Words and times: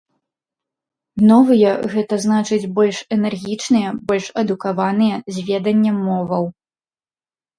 Новыя, 1.31 1.71
гэта 1.93 2.15
значыць 2.23 2.69
больш 2.79 2.97
энергічныя, 3.17 3.89
больш 4.09 4.27
адукаваныя, 4.43 5.15
з 5.35 5.47
веданнем 5.51 5.97
моваў. 6.09 6.45